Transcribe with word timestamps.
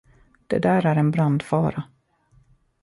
Det 0.47 0.59
där 0.59 0.85
är 0.85 0.95
en 0.95 1.11
brandfara. 1.11 1.83